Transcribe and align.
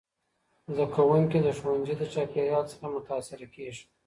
زدهکوونکي 0.71 1.39
د 1.43 1.47
ښوونځي 1.57 1.93
د 1.97 2.03
چاپېریال 2.13 2.63
څخه 2.71 2.85
متاثره 2.95 3.47
کيږي. 3.55 3.83